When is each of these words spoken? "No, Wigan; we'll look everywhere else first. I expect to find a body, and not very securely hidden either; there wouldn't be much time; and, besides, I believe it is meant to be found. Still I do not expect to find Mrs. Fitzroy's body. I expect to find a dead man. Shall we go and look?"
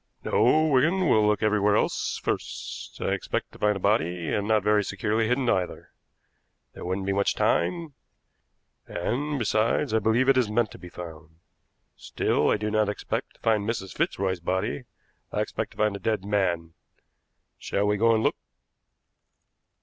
"No, 0.23 0.65
Wigan; 0.65 1.07
we'll 1.09 1.27
look 1.27 1.43
everywhere 1.43 1.75
else 1.77 2.17
first. 2.23 2.99
I 2.99 3.13
expect 3.13 3.51
to 3.51 3.59
find 3.59 3.75
a 3.77 3.79
body, 3.79 4.33
and 4.33 4.47
not 4.47 4.63
very 4.63 4.83
securely 4.83 5.27
hidden 5.27 5.47
either; 5.47 5.91
there 6.73 6.83
wouldn't 6.83 7.05
be 7.05 7.13
much 7.13 7.35
time; 7.35 7.93
and, 8.87 9.37
besides, 9.37 9.93
I 9.93 9.99
believe 9.99 10.27
it 10.27 10.37
is 10.37 10.49
meant 10.49 10.71
to 10.71 10.79
be 10.79 10.89
found. 10.89 11.35
Still 11.95 12.49
I 12.49 12.57
do 12.57 12.71
not 12.71 12.89
expect 12.89 13.35
to 13.35 13.39
find 13.41 13.69
Mrs. 13.69 13.93
Fitzroy's 13.95 14.39
body. 14.39 14.85
I 15.31 15.41
expect 15.41 15.69
to 15.73 15.77
find 15.77 15.95
a 15.95 15.99
dead 15.99 16.25
man. 16.25 16.73
Shall 17.59 17.85
we 17.85 17.95
go 17.97 18.15
and 18.15 18.23
look?" 18.23 18.37